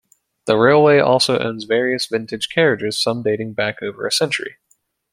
The 0.45 0.57
railway 0.57 0.97
also 0.97 1.37
owns 1.37 1.65
various 1.65 2.07
vintage 2.07 2.49
carriages, 2.49 2.99
some 2.99 3.21
dating 3.21 3.53
back 3.53 3.83
over 3.83 4.07
a 4.07 4.11
century. 4.11 4.57